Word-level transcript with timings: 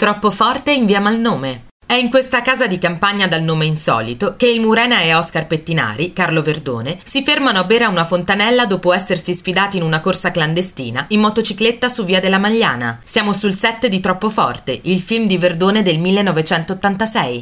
Troppo 0.00 0.30
forte 0.30 0.72
in 0.72 0.86
via 0.86 0.98
Malnome. 0.98 1.66
È 1.84 1.92
in 1.92 2.08
questa 2.08 2.40
casa 2.40 2.66
di 2.66 2.78
campagna 2.78 3.26
dal 3.26 3.42
nome 3.42 3.66
insolito 3.66 4.34
che 4.36 4.48
il 4.48 4.60
Murena 4.60 5.00
e 5.00 5.12
Oscar 5.12 5.46
Pettinari, 5.46 6.14
Carlo 6.14 6.40
Verdone, 6.40 6.98
si 7.04 7.22
fermano 7.22 7.58
a 7.58 7.64
bere 7.64 7.84
a 7.84 7.88
una 7.88 8.04
fontanella 8.04 8.64
dopo 8.64 8.94
essersi 8.94 9.34
sfidati 9.34 9.76
in 9.76 9.82
una 9.82 10.00
corsa 10.00 10.30
clandestina 10.30 11.04
in 11.08 11.20
motocicletta 11.20 11.88
su 11.88 12.04
via 12.04 12.18
della 12.18 12.38
Magliana. 12.38 13.00
Siamo 13.04 13.34
sul 13.34 13.52
set 13.52 13.88
di 13.88 14.00
Troppo 14.00 14.30
Forte, 14.30 14.78
il 14.84 15.00
film 15.00 15.26
di 15.26 15.36
Verdone 15.36 15.82
del 15.82 15.98
1986. 15.98 17.38